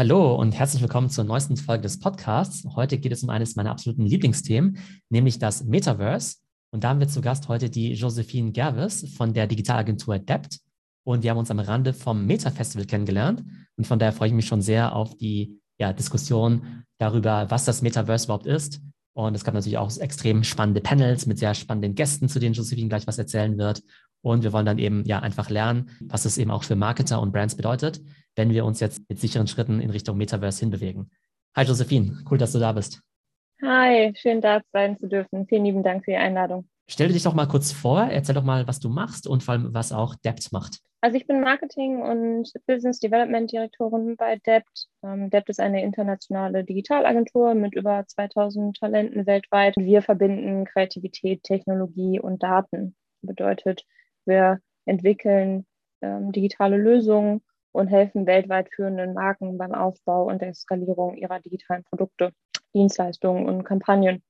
[0.00, 2.66] Hallo und herzlich willkommen zur neuesten Folge des Podcasts.
[2.74, 4.78] Heute geht es um eines meiner absoluten Lieblingsthemen,
[5.10, 6.36] nämlich das Metaverse.
[6.70, 10.60] Und da haben wir zu Gast heute die Josephine Gervis von der Digitalagentur Dept.
[11.04, 13.44] Und wir haben uns am Rande vom Meta-Festival kennengelernt.
[13.76, 17.82] Und von daher freue ich mich schon sehr auf die ja, Diskussion darüber, was das
[17.82, 18.80] Metaverse überhaupt ist.
[19.12, 22.88] Und es gab natürlich auch extrem spannende Panels mit sehr spannenden Gästen, zu denen Josephine
[22.88, 23.82] gleich was erzählen wird.
[24.22, 27.32] Und wir wollen dann eben ja einfach lernen, was es eben auch für Marketer und
[27.32, 28.00] Brands bedeutet,
[28.36, 31.10] wenn wir uns jetzt mit sicheren Schritten in Richtung Metaverse hinbewegen.
[31.56, 33.02] Hi Josephine, cool, dass du da bist.
[33.62, 35.46] Hi, schön da sein zu dürfen.
[35.46, 36.68] Vielen lieben Dank für die Einladung.
[36.88, 39.74] Stell dich doch mal kurz vor, erzähl doch mal, was du machst und vor allem,
[39.74, 40.80] was auch Debt macht.
[41.02, 44.64] Also ich bin Marketing- und Business Development Direktorin bei Debt.
[45.02, 49.74] Ähm, Debt ist eine internationale Digitalagentur mit über 2000 Talenten weltweit.
[49.76, 52.96] Wir verbinden Kreativität, Technologie und Daten.
[53.22, 53.84] Bedeutet,
[54.26, 55.66] wir entwickeln
[56.02, 61.84] ähm, digitale Lösungen und helfen weltweit führenden Marken beim Aufbau und der Skalierung ihrer digitalen
[61.84, 62.32] Produkte,
[62.74, 64.22] Dienstleistungen und Kampagnen.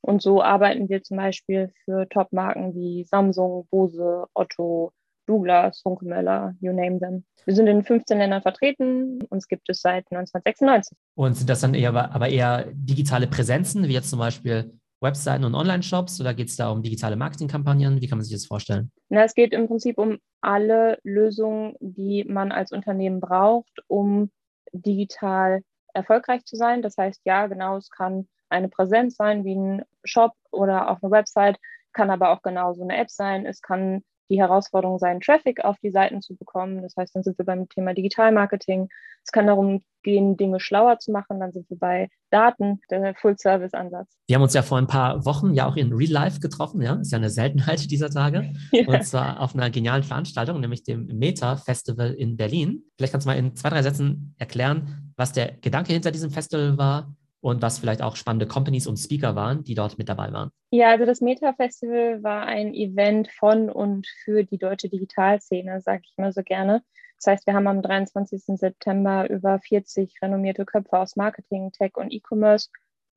[0.00, 4.92] Und so arbeiten wir zum Beispiel für Top-Marken wie Samsung, Bose, Otto,
[5.26, 7.24] Douglas, Hunkemöller, you name them.
[7.44, 9.18] Wir sind in 15 Ländern vertreten.
[9.28, 10.96] Uns gibt es seit 1996.
[11.14, 15.54] Und sind das dann eher, aber eher digitale Präsenzen, wie jetzt zum Beispiel Webseiten und
[15.54, 18.00] Online-Shops oder geht es da um digitale Marketingkampagnen?
[18.00, 18.90] Wie kann man sich das vorstellen?
[19.08, 24.30] Na, es geht im Prinzip um alle Lösungen, die man als Unternehmen braucht, um
[24.72, 25.62] digital
[25.94, 26.82] erfolgreich zu sein.
[26.82, 31.10] Das heißt, ja, genau, es kann eine Präsenz sein wie ein Shop oder auch eine
[31.10, 31.58] Website,
[31.92, 33.46] kann aber auch genauso eine App sein.
[33.46, 36.82] Es kann die Herausforderung sein, Traffic auf die Seiten zu bekommen.
[36.82, 38.88] Das heißt, dann sind wir beim Thema Digitalmarketing.
[39.24, 41.40] Es kann darum gehen, Dinge schlauer zu machen.
[41.40, 44.16] Dann sind wir bei Daten, der Full-Service-Ansatz.
[44.26, 46.80] Wir haben uns ja vor ein paar Wochen ja auch in Real Life getroffen.
[46.82, 48.52] Ja, ist ja eine Seltenheit dieser Tage.
[48.70, 48.86] Ja.
[48.86, 52.84] Und zwar auf einer genialen Veranstaltung, nämlich dem Meta-Festival in Berlin.
[52.96, 56.76] Vielleicht kannst du mal in zwei, drei Sätzen erklären, was der Gedanke hinter diesem Festival
[56.76, 60.50] war und was vielleicht auch spannende Companies und Speaker waren, die dort mit dabei waren.
[60.70, 66.02] Ja, also das Meta Festival war ein Event von und für die deutsche Digitalszene, sage
[66.04, 66.82] ich immer so gerne.
[67.16, 68.58] Das heißt, wir haben am 23.
[68.58, 72.68] September über 40 renommierte Köpfe aus Marketing, Tech und E-Commerce,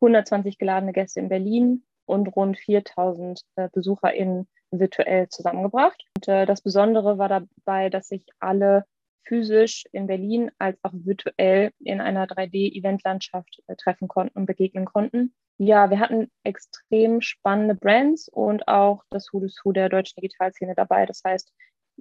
[0.01, 6.03] 120 geladene Gäste in Berlin und rund 4000 äh, BesucherInnen virtuell zusammengebracht.
[6.15, 8.85] Und äh, das Besondere war dabei, dass sich alle
[9.23, 15.33] physisch in Berlin als auch virtuell in einer 3D-Eventlandschaft äh, treffen konnten und begegnen konnten.
[15.57, 21.05] Ja, wir hatten extrem spannende Brands und auch das Who Who der deutschen Digitalszene dabei.
[21.05, 21.53] Das heißt,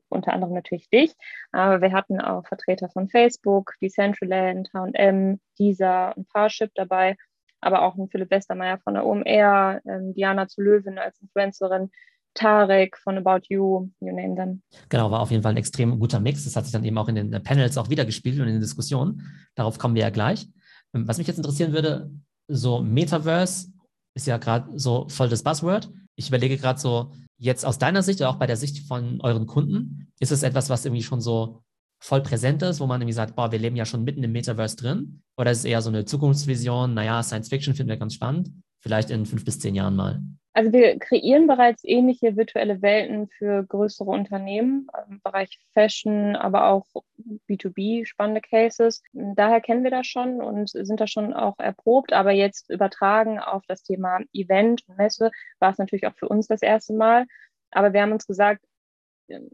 [0.09, 1.15] unter anderem natürlich dich,
[1.53, 7.17] aber wir hatten auch Vertreter von Facebook, Decentraland, H&M, Deezer und Parship dabei,
[7.61, 11.91] aber auch ein Philipp Westermeier von der OMR, ähm, Diana zu Löwen als Influencerin,
[12.35, 14.63] Tarek von About You, you name them.
[14.89, 16.45] Genau, war auf jeden Fall ein extrem guter Mix.
[16.45, 19.23] Das hat sich dann eben auch in den Panels auch wiedergespielt und in den Diskussionen.
[19.55, 20.49] Darauf kommen wir ja gleich.
[20.95, 22.11] Ähm, was mich jetzt interessieren würde,
[22.49, 23.73] so Metaverse
[24.15, 25.91] ist ja gerade so voll das Buzzword.
[26.17, 29.47] Ich überlege gerade so, jetzt aus deiner Sicht oder auch bei der Sicht von euren
[29.47, 31.63] Kunden, ist es etwas, was irgendwie schon so
[32.03, 34.77] voll präsent ist, wo man irgendwie sagt, boah, wir leben ja schon mitten im Metaverse
[34.77, 35.23] drin?
[35.37, 39.11] Oder ist es eher so eine Zukunftsvision, naja, Science Fiction finden wir ganz spannend, vielleicht
[39.11, 40.23] in fünf bis zehn Jahren mal?
[40.53, 46.87] Also wir kreieren bereits ähnliche virtuelle Welten für größere Unternehmen im Bereich Fashion, aber auch
[47.49, 49.03] B2B, spannende Cases.
[49.13, 52.13] Daher kennen wir das schon und sind da schon auch erprobt.
[52.13, 55.31] Aber jetzt übertragen auf das Thema Event und Messe
[55.61, 57.27] war es natürlich auch für uns das erste Mal.
[57.71, 58.65] Aber wir haben uns gesagt,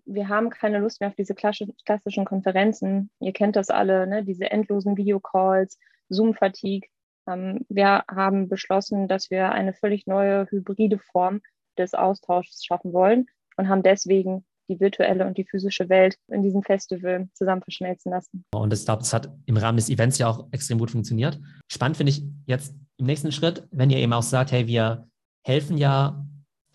[0.07, 3.11] wir haben keine Lust mehr auf diese klassischen Konferenzen.
[3.21, 4.25] Ihr kennt das alle, ne?
[4.25, 5.78] diese endlosen Videocalls,
[6.09, 6.89] Zoom-Fatigue.
[7.29, 11.41] Ähm, wir haben beschlossen, dass wir eine völlig neue hybride Form
[11.79, 13.27] des Austauschs schaffen wollen
[13.57, 18.45] und haben deswegen die virtuelle und die physische Welt in diesem Festival zusammen verschmelzen lassen.
[18.55, 21.41] Und ich glaube, das hat im Rahmen des Events ja auch extrem gut funktioniert.
[21.71, 25.09] Spannend finde ich jetzt im nächsten Schritt, wenn ihr eben auch sagt, hey, wir
[25.47, 26.27] helfen ja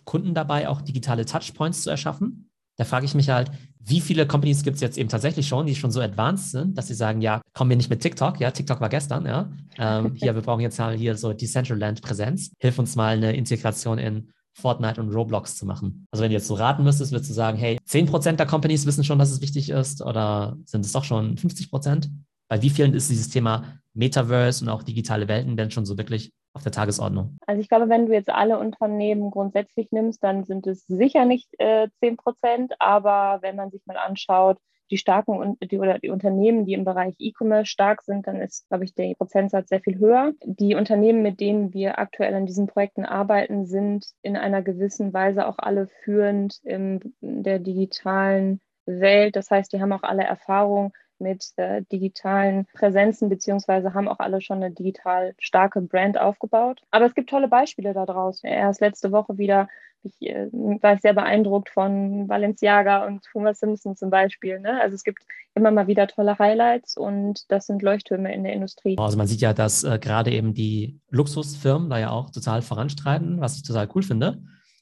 [0.06, 2.51] Kunden dabei, auch digitale Touchpoints zu erschaffen.
[2.81, 5.75] Da frage ich mich halt, wie viele Companies gibt es jetzt eben tatsächlich schon, die
[5.75, 8.81] schon so advanced sind, dass sie sagen, ja, kommen wir nicht mit TikTok, ja, TikTok
[8.81, 13.16] war gestern, ja, ähm, hier, wir brauchen jetzt mal hier so Decentraland-Präsenz, hilf uns mal
[13.16, 16.08] eine Integration in Fortnite und Roblox zu machen.
[16.09, 19.03] Also wenn du jetzt so raten müsstest, würdest du sagen, hey, 10% der Companies wissen
[19.03, 22.09] schon, dass es wichtig ist oder sind es doch schon 50%?
[22.52, 26.34] Bei wie vielen ist dieses Thema Metaverse und auch digitale Welten denn schon so wirklich
[26.52, 27.38] auf der Tagesordnung?
[27.48, 31.48] Also ich glaube, wenn du jetzt alle Unternehmen grundsätzlich nimmst, dann sind es sicher nicht
[31.59, 34.58] äh, 10 Prozent, aber wenn man sich mal anschaut,
[34.90, 38.84] die starken die, oder die Unternehmen, die im Bereich E-Commerce stark sind, dann ist, glaube
[38.84, 40.34] ich, der Prozentsatz sehr viel höher.
[40.44, 45.47] Die Unternehmen, mit denen wir aktuell an diesen Projekten arbeiten, sind in einer gewissen Weise
[45.47, 49.38] auch alle führend in der digitalen Welt.
[49.38, 54.41] Das heißt, die haben auch alle Erfahrung mit äh, digitalen Präsenzen, beziehungsweise haben auch alle
[54.41, 56.82] schon eine digital starke Brand aufgebaut.
[56.91, 58.50] Aber es gibt tolle Beispiele da draußen.
[58.50, 59.68] Erst letzte Woche wieder
[60.03, 64.59] ich äh, war sehr beeindruckt von Balenciaga und Homer Simpson zum Beispiel.
[64.59, 64.82] Ne?
[64.82, 65.23] Also es gibt
[65.53, 68.97] immer mal wieder tolle Highlights und das sind Leuchttürme in der Industrie.
[68.97, 73.41] Also man sieht ja, dass äh, gerade eben die Luxusfirmen da ja auch total voranstreiten,
[73.41, 74.41] was ich total cool finde,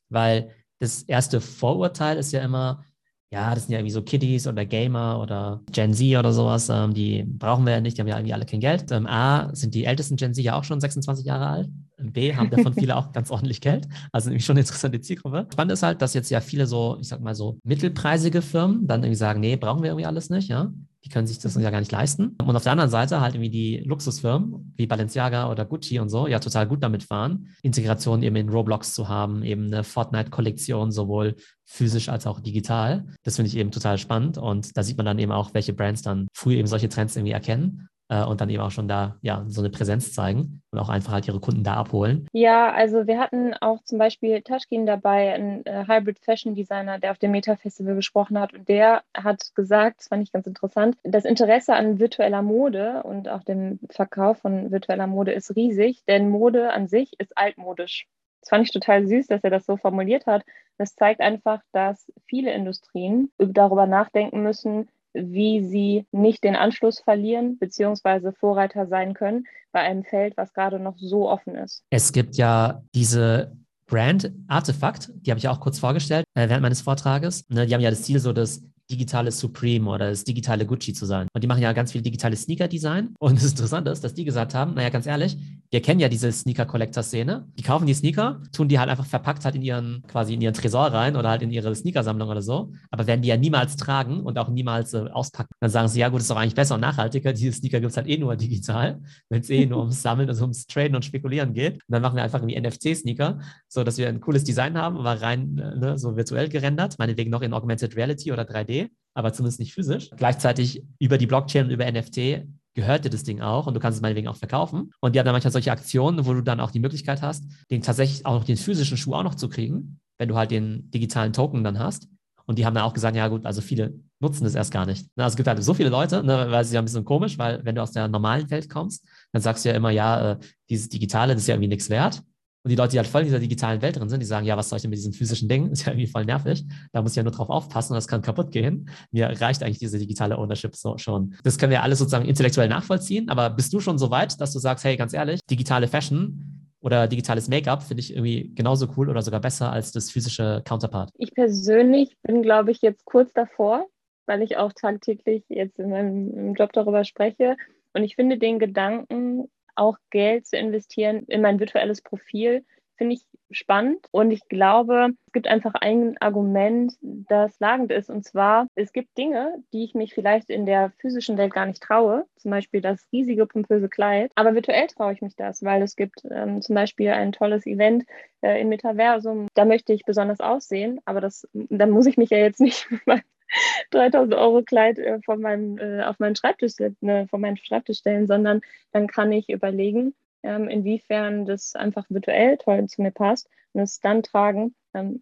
[0.10, 2.86] weil das erste Vorurteil ist ja immer,
[3.32, 6.94] ja, das sind ja irgendwie so Kiddies oder Gamer oder Gen Z oder sowas, ähm,
[6.94, 8.92] die brauchen wir ja nicht, die haben ja irgendwie alle kein Geld.
[8.92, 11.70] Ähm, A, sind die ältesten Gen Z ja auch schon 26 Jahre alt.
[12.02, 13.88] B, haben davon viele auch ganz ordentlich Geld.
[14.12, 15.48] Also nämlich schon eine interessante Zielgruppe.
[15.52, 19.04] Spannend ist halt, dass jetzt ja viele so, ich sag mal so, mittelpreisige Firmen dann
[19.04, 20.72] irgendwie sagen, nee, brauchen wir irgendwie alles nicht, ja.
[21.04, 22.36] Die können sich das ja gar nicht leisten.
[22.42, 26.28] Und auf der anderen Seite halt irgendwie die Luxusfirmen wie Balenciaga oder Gucci und so
[26.28, 31.36] ja total gut damit fahren, Integration eben in Roblox zu haben, eben eine Fortnite-Kollektion sowohl
[31.66, 33.06] physisch als auch digital.
[33.24, 36.02] Das finde ich eben total spannend und da sieht man dann eben auch, welche Brands
[36.02, 39.62] dann früh eben solche Trends irgendwie erkennen und dann eben auch schon da ja so
[39.62, 42.28] eine Präsenz zeigen und auch einfach halt ihre Kunden da abholen.
[42.34, 47.12] Ja, also wir hatten auch zum Beispiel Taschkin dabei, ein äh, Hybrid Fashion Designer, der
[47.12, 50.98] auf dem Meta Festival gesprochen hat und der hat gesagt, das fand ich ganz interessant,
[51.04, 56.30] das Interesse an virtueller Mode und auch dem Verkauf von virtueller Mode ist riesig, denn
[56.30, 58.08] Mode an sich ist altmodisch.
[58.42, 60.44] Das fand ich total süß, dass er das so formuliert hat.
[60.78, 67.58] Das zeigt einfach, dass viele Industrien darüber nachdenken müssen, wie sie nicht den Anschluss verlieren
[67.58, 71.84] beziehungsweise Vorreiter sein können bei einem Feld, was gerade noch so offen ist.
[71.90, 73.56] Es gibt ja diese
[73.88, 77.44] Brand Artefakt, die habe ich auch kurz vorgestellt äh, während meines Vortrages.
[77.50, 81.06] Ne, die haben ja das Ziel, so das digitale Supreme oder das digitale Gucci zu
[81.06, 81.28] sein.
[81.34, 83.16] Und die machen ja ganz viel digitales Sneaker-Design.
[83.20, 85.38] Und das Interessante ist, dass die gesagt haben, naja, ganz ehrlich,
[85.72, 87.48] wir kennen ja diese Sneaker-Collector-Szene.
[87.58, 90.54] Die kaufen die Sneaker, tun die halt einfach verpackt halt in ihren, quasi in ihren
[90.54, 94.22] Tresor rein oder halt in ihre Sneakersammlung oder so, aber werden die ja niemals tragen
[94.22, 95.54] und auch niemals äh, auspacken.
[95.60, 97.34] Dann sagen sie, ja gut, ist doch eigentlich besser und nachhaltiger.
[97.40, 100.44] Diese Sneaker gibt es halt eh nur digital, wenn es eh nur ums Sammeln, also
[100.44, 101.74] ums Traden und Spekulieren geht.
[101.74, 105.22] Und dann machen wir einfach irgendwie NFC-Sneaker, so dass wir ein cooles Design haben, aber
[105.22, 108.79] rein äh, ne, so virtuell gerendert, meinetwegen noch in Augmented Reality oder 3D
[109.14, 110.10] aber zumindest nicht physisch.
[110.16, 113.98] Gleichzeitig über die Blockchain und über NFT gehört dir das Ding auch und du kannst
[113.98, 114.92] es meinetwegen auch verkaufen.
[115.02, 117.82] Und die haben dann manchmal solche Aktionen, wo du dann auch die Möglichkeit hast, den
[117.82, 121.34] tatsächlich auch noch den physischen Schuh auch noch zu kriegen, wenn du halt den digitalen
[121.34, 122.08] Token dann hast.
[122.46, 125.06] Und die haben dann auch gesagt, ja gut, also viele nutzen das erst gar nicht.
[125.16, 127.38] Also es gibt halt so viele Leute, ne, weil es ist ja ein bisschen komisch,
[127.38, 130.38] weil wenn du aus der normalen Welt kommst, dann sagst du ja immer, ja, äh,
[130.70, 132.24] dieses Digitale, das ist ja irgendwie nichts wert.
[132.64, 134.58] Und die Leute, die halt voll in dieser digitalen Welt drin sind, die sagen, ja,
[134.58, 135.72] was soll ich denn mit diesem physischen Ding?
[135.72, 136.66] Ist ja irgendwie voll nervig.
[136.92, 138.90] Da muss ich ja nur drauf aufpassen und das kann kaputt gehen.
[139.12, 141.36] Mir reicht eigentlich diese digitale Ownership so schon.
[141.44, 143.30] Das können wir alles sozusagen intellektuell nachvollziehen.
[143.30, 147.08] Aber bist du schon so weit, dass du sagst, hey, ganz ehrlich, digitale Fashion oder
[147.08, 151.12] digitales Make-up finde ich irgendwie genauso cool oder sogar besser als das physische Counterpart?
[151.18, 153.86] Ich persönlich bin, glaube ich, jetzt kurz davor,
[154.26, 157.56] weil ich auch tagtäglich jetzt in meinem Job darüber spreche.
[157.94, 162.66] Und ich finde den Gedanken, auch Geld zu investieren in mein virtuelles Profil,
[163.00, 164.06] finde ich spannend.
[164.12, 168.10] Und ich glaube, es gibt einfach ein Argument, das lagend ist.
[168.10, 171.82] Und zwar, es gibt Dinge, die ich mich vielleicht in der physischen Welt gar nicht
[171.82, 172.26] traue.
[172.36, 174.32] Zum Beispiel das riesige, pompöse Kleid.
[174.36, 178.06] Aber virtuell traue ich mich das, weil es gibt ähm, zum Beispiel ein tolles Event
[178.42, 179.48] äh, im Metaversum.
[179.56, 181.00] Da möchte ich besonders aussehen.
[181.06, 182.88] Aber das, dann muss ich mich ja jetzt nicht
[183.92, 188.28] 3000 Euro Kleid äh, von meinem, äh, auf meinen Schreibtisch, ne, von meinem Schreibtisch stellen,
[188.28, 188.62] sondern
[188.92, 190.14] dann kann ich überlegen,
[190.44, 194.76] ähm, inwiefern das einfach virtuell toll zu mir passt und es dann tragen.
[194.94, 195.22] Ähm,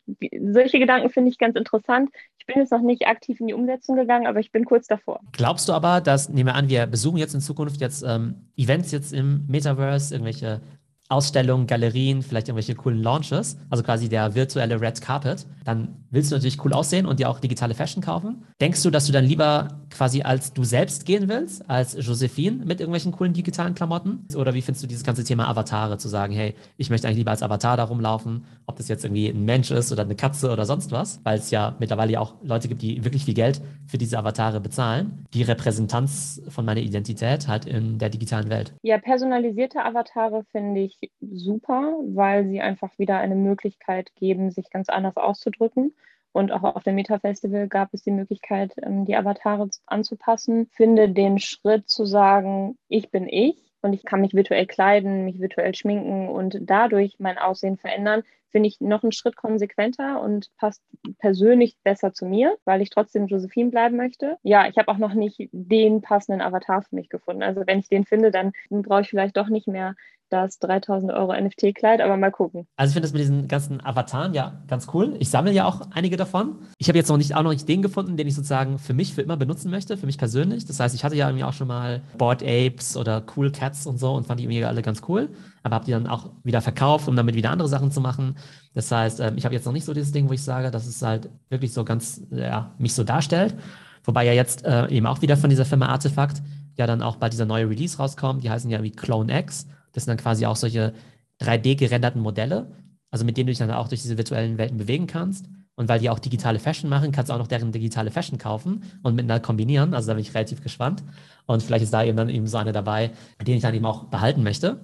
[0.51, 2.09] solche Gedanken finde ich ganz interessant.
[2.37, 5.19] Ich bin jetzt noch nicht aktiv in die Umsetzung gegangen, aber ich bin kurz davor.
[5.33, 8.91] Glaubst du aber, dass, nehmen wir an, wir besuchen jetzt in Zukunft jetzt ähm, Events
[8.91, 10.61] jetzt im Metaverse, irgendwelche
[11.09, 16.35] Ausstellungen, Galerien, vielleicht irgendwelche coolen Launches, also quasi der virtuelle Red Carpet, dann willst du
[16.35, 18.43] natürlich cool aussehen und dir auch digitale Fashion kaufen.
[18.59, 22.79] Denkst du, dass du dann lieber quasi als du selbst gehen willst, als Josephine mit
[22.79, 24.25] irgendwelchen coolen digitalen Klamotten?
[24.35, 27.31] Oder wie findest du dieses ganze Thema Avatare, zu sagen, hey, ich möchte eigentlich lieber
[27.31, 30.65] als Avatar da rumlaufen, ob das jetzt irgendwie ein Mensch ist oder eine Katze oder
[30.65, 33.97] sonst was, weil es ja mittlerweile ja auch Leute gibt, die wirklich viel Geld für
[33.97, 35.25] diese Avatare bezahlen.
[35.33, 38.73] Die Repräsentanz von meiner Identität halt in der digitalen Welt.
[38.83, 44.89] Ja, personalisierte Avatare finde ich super, weil sie einfach wieder eine Möglichkeit geben, sich ganz
[44.89, 45.93] anders auszudrücken.
[46.31, 50.67] Und auch auf dem Meta-Festival gab es die Möglichkeit, ähm, die Avatare anzupassen.
[50.71, 55.39] Finde den Schritt zu sagen, ich bin ich und ich kann mich virtuell kleiden, mich
[55.39, 60.81] virtuell schminken und dadurch mein Aussehen verändern, finde ich noch einen Schritt konsequenter und passt
[61.19, 64.37] persönlich besser zu mir, weil ich trotzdem Josephine bleiben möchte.
[64.43, 67.43] Ja, ich habe auch noch nicht den passenden Avatar für mich gefunden.
[67.43, 69.95] Also wenn ich den finde, dann brauche ich vielleicht doch nicht mehr
[70.29, 72.67] das 3000 Euro NFT-Kleid, aber mal gucken.
[72.75, 75.15] Also ich finde das mit diesen ganzen Avataren ja ganz cool.
[75.19, 76.59] Ich sammle ja auch einige davon.
[76.77, 79.13] Ich habe jetzt noch nicht, auch noch nicht den gefunden, den ich sozusagen für mich
[79.13, 80.65] für immer benutzen möchte, für mich persönlich.
[80.65, 83.99] Das heißt, ich hatte ja irgendwie auch schon mal Bored Apes oder Cool Cats und
[83.99, 85.29] so und fand die irgendwie alle ganz cool,
[85.63, 88.35] aber habe die dann auch wieder verkauft, um damit wieder andere Sachen zu machen.
[88.73, 90.85] Das heißt, ähm, ich habe jetzt noch nicht so dieses Ding, wo ich sage, dass
[90.85, 93.55] es halt wirklich so ganz, ja, mich so darstellt.
[94.03, 96.41] Wobei ja jetzt äh, eben auch wieder von dieser Firma Artefakt
[96.77, 98.43] ja dann auch bei dieser neue Release rauskommt.
[98.43, 99.67] Die heißen ja wie Clone X.
[99.97, 100.93] Das sind dann quasi auch solche
[101.41, 102.71] 3D-gerenderten Modelle,
[103.09, 105.47] also mit denen du dich dann auch durch diese virtuellen Welten bewegen kannst.
[105.73, 108.83] Und weil die auch digitale Fashion machen, kannst du auch noch deren digitale Fashion kaufen
[109.01, 109.95] und miteinander kombinieren.
[109.95, 111.03] Also da bin ich relativ gespannt.
[111.47, 113.09] Und vielleicht ist da eben dann eben so eine dabei,
[113.41, 114.79] den ich dann eben auch behalten möchte.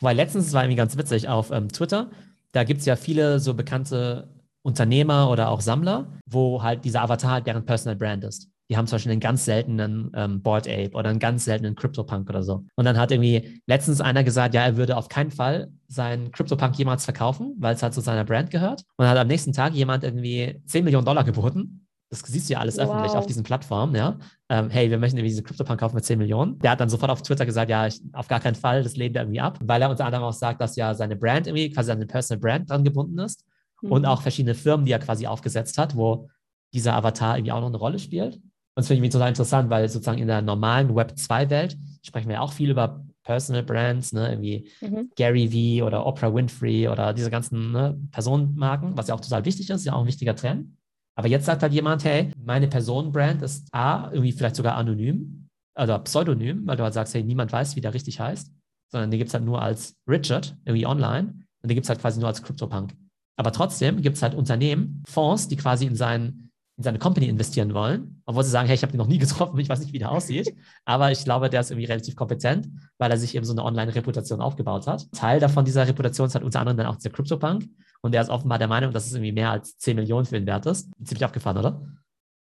[0.00, 2.10] Wobei letztens, es war irgendwie ganz witzig, auf ähm, Twitter,
[2.52, 4.28] da gibt es ja viele so bekannte
[4.60, 8.96] Unternehmer oder auch Sammler, wo halt dieser Avatar deren Personal Brand ist die haben zum
[8.96, 12.64] Beispiel einen ganz seltenen ähm, Board Ape oder einen ganz seltenen CryptoPunk oder so.
[12.74, 16.76] Und dann hat irgendwie letztens einer gesagt, ja, er würde auf keinen Fall seinen CryptoPunk
[16.78, 18.82] jemals verkaufen, weil es halt zu seiner Brand gehört.
[18.96, 21.86] Und dann hat am nächsten Tag jemand irgendwie 10 Millionen Dollar geboten.
[22.10, 22.84] Das siehst du ja alles wow.
[22.84, 24.18] öffentlich auf diesen Plattformen, ja.
[24.50, 26.58] Ähm, hey, wir möchten irgendwie diesen CryptoPunk kaufen mit 10 Millionen.
[26.58, 29.16] Der hat dann sofort auf Twitter gesagt, ja, ich, auf gar keinen Fall, das lehnt
[29.16, 31.88] er irgendwie ab, weil er unter anderem auch sagt, dass ja seine Brand irgendwie, quasi
[31.88, 33.46] seine Personal Brand dran gebunden ist
[33.80, 33.92] mhm.
[33.92, 36.28] und auch verschiedene Firmen, die er quasi aufgesetzt hat, wo
[36.74, 38.40] dieser Avatar irgendwie auch noch eine Rolle spielt.
[38.78, 42.40] Und das finde ich total interessant, weil sozusagen in der normalen Web 2-Welt sprechen wir
[42.40, 45.10] auch viel über Personal Brands, ne, irgendwie mhm.
[45.16, 49.68] Gary Vee oder Oprah Winfrey oder diese ganzen ne, Personenmarken, was ja auch total wichtig
[49.70, 50.76] ist, ja auch ein wichtiger Trend.
[51.16, 55.98] Aber jetzt sagt halt jemand, hey, meine Personenbrand ist A, irgendwie vielleicht sogar anonym oder
[55.98, 58.52] pseudonym, weil du halt sagst, hey, niemand weiß, wie der richtig heißt,
[58.92, 62.00] sondern die gibt es halt nur als Richard irgendwie online und die gibt es halt
[62.00, 62.94] quasi nur als CryptoPunk.
[63.36, 66.47] Aber trotzdem gibt es halt Unternehmen, Fonds, die quasi in seinen
[66.78, 69.58] in seine Company investieren wollen, obwohl sie sagen, hey, ich habe den noch nie getroffen,
[69.58, 70.54] ich weiß nicht, wie der aussieht.
[70.84, 72.68] Aber ich glaube, der ist irgendwie relativ kompetent,
[72.98, 75.10] weil er sich eben so eine Online-Reputation aufgebaut hat.
[75.12, 77.64] Teil davon dieser Reputation ist halt unter anderem dann auch der CryptoPunk.
[78.00, 80.46] Und der ist offenbar der Meinung, dass es irgendwie mehr als 10 Millionen für ihn
[80.46, 80.88] wert ist.
[81.04, 81.82] Ziemlich abgefahren, oder?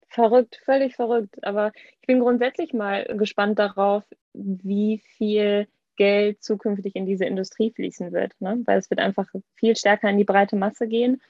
[0.09, 1.43] Verrückt, völlig verrückt.
[1.43, 1.71] Aber
[2.01, 8.33] ich bin grundsätzlich mal gespannt darauf, wie viel Geld zukünftig in diese Industrie fließen wird.
[8.39, 8.63] Ne?
[8.65, 11.21] Weil es wird einfach viel stärker in die breite Masse gehen.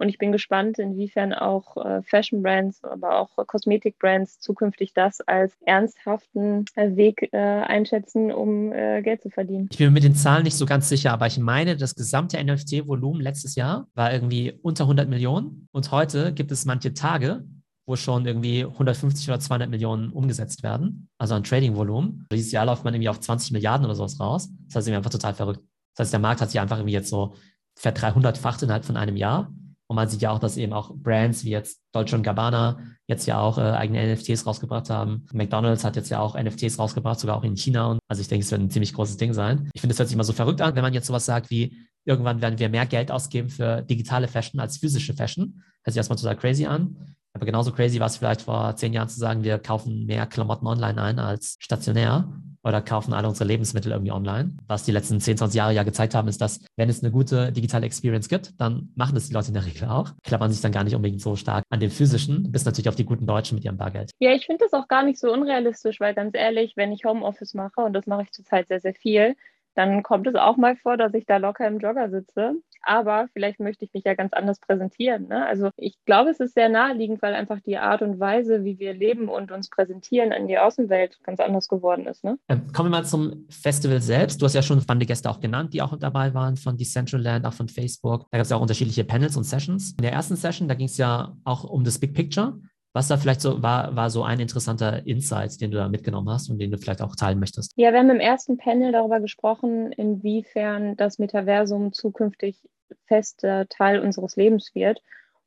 [0.00, 5.20] Und ich bin gespannt, inwiefern auch äh, Fashion Brands, aber auch Kosmetik Brands zukünftig das
[5.20, 9.68] als ernsthaften äh, Weg äh, einschätzen, um Geld zu verdienen.
[9.70, 12.42] Ich bin mir mit den Zahlen nicht so ganz sicher, aber ich meine, das gesamte
[12.42, 15.68] NFT-Volumen letztes Jahr war irgendwie unter 100 Millionen.
[15.72, 17.44] Und heute gibt es manche Tage,
[17.86, 22.26] wo schon irgendwie 150 oder 200 Millionen umgesetzt werden, also an Trading-Volumen.
[22.32, 24.48] Dieses Jahr läuft man irgendwie auf 20 Milliarden oder sowas raus.
[24.66, 25.60] Das heißt, irgendwie einfach total verrückt.
[25.94, 27.34] Das heißt, der Markt hat sich einfach irgendwie jetzt so
[27.76, 29.52] ver 300-facht innerhalb von einem Jahr.
[29.90, 32.78] Und man sieht ja auch, dass eben auch Brands wie jetzt Deutsche Gabbana
[33.08, 35.26] jetzt ja auch äh, eigene NFTs rausgebracht haben.
[35.32, 37.90] McDonald's hat jetzt ja auch NFTs rausgebracht, sogar auch in China.
[37.90, 39.68] Und also ich denke, es wird ein ziemlich großes Ding sein.
[39.74, 41.76] Ich finde, es hört sich immer so verrückt an, wenn man jetzt sowas sagt wie,
[42.04, 45.60] irgendwann werden wir mehr Geld ausgeben für digitale Fashion als physische Fashion.
[45.82, 47.16] Hört sich erstmal total crazy an.
[47.32, 50.68] Aber genauso crazy war es vielleicht vor zehn Jahren zu sagen, wir kaufen mehr Klamotten
[50.68, 54.56] online ein als stationär oder kaufen alle unsere Lebensmittel irgendwie online.
[54.66, 57.52] Was die letzten 10, 20 Jahre ja gezeigt haben, ist, dass wenn es eine gute
[57.52, 60.12] digitale Experience gibt, dann machen das die Leute in der Regel auch.
[60.24, 63.04] Klappern sich dann gar nicht unbedingt so stark an dem physischen, bis natürlich auf die
[63.04, 64.10] guten Deutschen mit ihrem Bargeld.
[64.18, 67.54] Ja, ich finde das auch gar nicht so unrealistisch, weil ganz ehrlich, wenn ich Homeoffice
[67.54, 69.36] mache, und das mache ich zurzeit sehr, sehr viel,
[69.80, 72.54] dann kommt es auch mal vor, dass ich da locker im Jogger sitze.
[72.82, 75.28] Aber vielleicht möchte ich mich ja ganz anders präsentieren.
[75.28, 75.46] Ne?
[75.46, 78.94] Also ich glaube, es ist sehr naheliegend, weil einfach die Art und Weise, wie wir
[78.94, 82.24] leben und uns präsentieren in die Außenwelt ganz anders geworden ist.
[82.24, 82.38] Ne?
[82.48, 84.40] Ähm, kommen wir mal zum Festival selbst.
[84.40, 87.54] Du hast ja schon spannende Gäste auch genannt, die auch dabei waren von Decentraland, auch
[87.54, 88.26] von Facebook.
[88.30, 89.92] Da gab es ja auch unterschiedliche Panels und Sessions.
[89.98, 92.58] In der ersten Session, da ging es ja auch um das Big Picture.
[92.92, 96.50] Was da vielleicht so war, war so ein interessanter Insight, den du da mitgenommen hast
[96.50, 97.72] und den du vielleicht auch teilen möchtest.
[97.76, 102.68] Ja, wir haben im ersten Panel darüber gesprochen, inwiefern das Metaversum zukünftig
[103.06, 105.00] fester Teil unseres Lebens wird.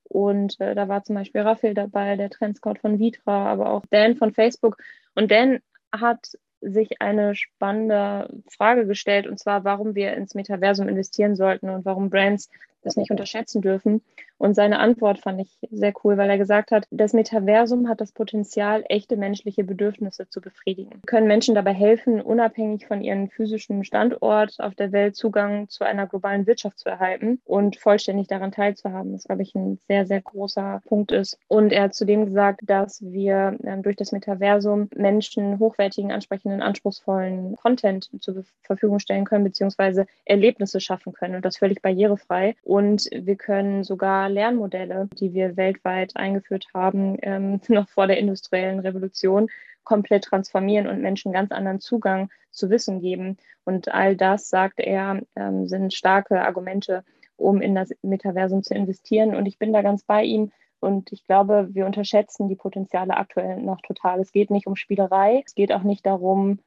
[0.04, 4.16] Und äh, da war zum Beispiel Raphael dabei, der Trendscout von Vitra, aber auch Dan
[4.16, 4.78] von Facebook.
[5.16, 5.60] Und Dan
[5.92, 11.84] hat sich eine spannende Frage gestellt, und zwar, warum wir ins Metaversum investieren sollten und
[11.84, 12.50] warum Brands
[12.84, 14.02] das nicht unterschätzen dürfen.
[14.38, 18.12] Und seine Antwort fand ich sehr cool, weil er gesagt hat, das Metaversum hat das
[18.12, 21.02] Potenzial, echte menschliche Bedürfnisse zu befriedigen.
[21.06, 26.08] Können Menschen dabei helfen, unabhängig von ihrem physischen Standort auf der Welt Zugang zu einer
[26.08, 30.82] globalen Wirtschaft zu erhalten und vollständig daran teilzuhaben, was, glaube ich, ein sehr, sehr großer
[30.86, 31.40] Punkt ist.
[31.48, 37.56] Und er hat zudem gesagt, dass wir äh, durch das Metaversum Menschen hochwertigen, ansprechenden, anspruchsvollen
[37.56, 42.56] Content zur Verfügung stellen können, beziehungsweise Erlebnisse schaffen können und das völlig barrierefrei.
[42.64, 48.80] Und wir können sogar Lernmodelle, die wir weltweit eingeführt haben, ähm, noch vor der industriellen
[48.80, 49.50] Revolution,
[49.84, 53.38] komplett transformieren und Menschen ganz anderen Zugang zu Wissen geben.
[53.66, 57.04] Und all das, sagt er, ähm, sind starke Argumente,
[57.36, 59.36] um in das Metaversum zu investieren.
[59.36, 60.52] Und ich bin da ganz bei ihm.
[60.80, 64.20] Und ich glaube, wir unterschätzen die Potenziale aktuell noch total.
[64.20, 65.42] Es geht nicht um Spielerei.
[65.46, 66.60] Es geht auch nicht darum,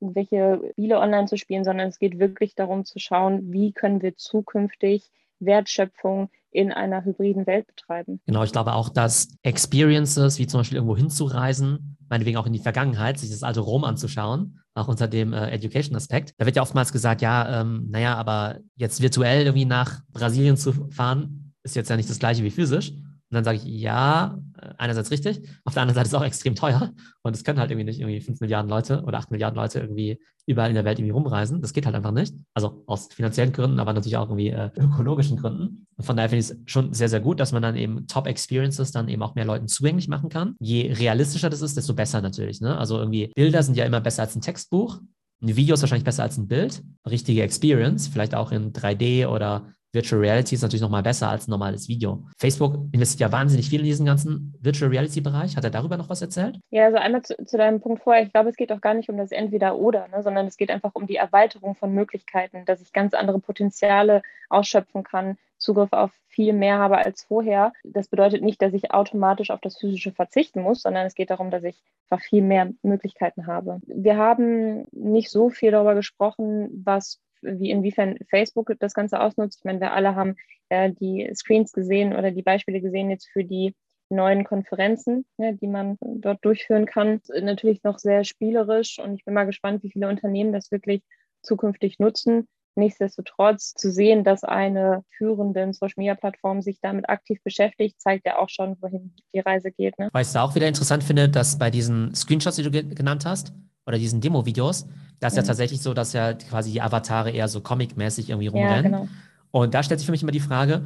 [0.00, 4.16] welche Spiele online zu spielen, sondern es geht wirklich darum zu schauen, wie können wir
[4.16, 8.20] zukünftig Wertschöpfung in einer hybriden Welt betreiben.
[8.26, 12.58] Genau, ich glaube auch, dass Experiences, wie zum Beispiel irgendwo hinzureisen, meinetwegen auch in die
[12.58, 16.34] Vergangenheit, sich das alte Rom anzuschauen, auch unter dem äh, Education-Aspekt.
[16.36, 20.72] Da wird ja oftmals gesagt, ja, ähm, naja, aber jetzt virtuell irgendwie nach Brasilien zu
[20.90, 22.92] fahren, ist jetzt ja nicht das gleiche wie physisch.
[23.32, 26.24] Und dann sage ich, ja, äh, einerseits richtig, auf der anderen Seite ist es auch
[26.24, 29.56] extrem teuer und es können halt irgendwie nicht irgendwie 5 Milliarden Leute oder 8 Milliarden
[29.56, 31.62] Leute irgendwie überall in der Welt irgendwie rumreisen.
[31.62, 32.34] Das geht halt einfach nicht.
[32.52, 35.86] Also aus finanziellen Gründen, aber natürlich auch irgendwie äh, ökologischen Gründen.
[35.96, 38.92] Und von daher finde ich es schon sehr, sehr gut, dass man dann eben Top-Experiences
[38.92, 40.54] dann eben auch mehr Leuten zugänglich machen kann.
[40.60, 42.60] Je realistischer das ist, desto besser natürlich.
[42.60, 42.76] Ne?
[42.76, 45.00] Also irgendwie Bilder sind ja immer besser als ein Textbuch.
[45.40, 46.82] Ein Video ist wahrscheinlich besser als ein Bild.
[47.08, 51.50] Richtige Experience, vielleicht auch in 3D oder Virtual Reality ist natürlich nochmal besser als ein
[51.50, 52.24] normales Video.
[52.38, 55.56] Facebook investiert ja wahnsinnig viel in diesen ganzen Virtual Reality Bereich.
[55.56, 56.58] Hat er darüber noch was erzählt?
[56.70, 58.22] Ja, also einmal zu, zu deinem Punkt vorher.
[58.22, 60.94] Ich glaube, es geht auch gar nicht um das Entweder-Oder, ne, sondern es geht einfach
[60.94, 66.54] um die Erweiterung von Möglichkeiten, dass ich ganz andere Potenziale ausschöpfen kann, Zugriff auf viel
[66.54, 67.72] mehr habe als vorher.
[67.84, 71.50] Das bedeutet nicht, dass ich automatisch auf das Physische verzichten muss, sondern es geht darum,
[71.50, 73.80] dass ich einfach viel mehr Möglichkeiten habe.
[73.86, 79.58] Wir haben nicht so viel darüber gesprochen, was wie inwiefern Facebook das Ganze ausnutzt.
[79.60, 80.36] Ich meine, wir alle haben
[80.68, 83.74] äh, die Screens gesehen oder die Beispiele gesehen jetzt für die
[84.08, 87.20] neuen Konferenzen, ja, die man dort durchführen kann.
[87.40, 91.02] Natürlich noch sehr spielerisch und ich bin mal gespannt, wie viele Unternehmen das wirklich
[91.42, 92.46] zukünftig nutzen.
[92.74, 98.38] Nichtsdestotrotz zu sehen, dass eine führende Social Media Plattform sich damit aktiv beschäftigt, zeigt ja
[98.38, 99.98] auch schon, wohin die Reise geht.
[99.98, 100.08] Ne?
[100.12, 103.52] Weißt du auch wieder interessant finde, dass bei diesen Screenshots, die du genannt hast,
[103.86, 104.86] oder diesen Demo-Videos,
[105.20, 105.42] da ist ja.
[105.42, 108.92] ja tatsächlich so, dass ja quasi die Avatare eher so comic-mäßig irgendwie rumrennen.
[108.92, 109.08] Ja, genau.
[109.50, 110.82] Und da stellt sich für mich immer die Frage,